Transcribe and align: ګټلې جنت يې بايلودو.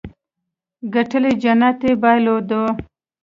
ګټلې 0.93 1.31
جنت 1.41 1.79
يې 1.87 1.91
بايلودو. 2.01 2.63